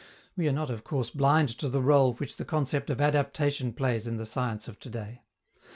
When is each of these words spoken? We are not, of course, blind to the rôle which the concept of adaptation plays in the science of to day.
We 0.35 0.49
are 0.49 0.51
not, 0.51 0.71
of 0.71 0.83
course, 0.83 1.11
blind 1.11 1.49
to 1.59 1.69
the 1.69 1.79
rôle 1.79 2.17
which 2.19 2.37
the 2.37 2.43
concept 2.43 2.89
of 2.89 2.99
adaptation 2.99 3.71
plays 3.71 4.07
in 4.07 4.17
the 4.17 4.25
science 4.25 4.67
of 4.67 4.79
to 4.79 4.89
day. 4.89 5.21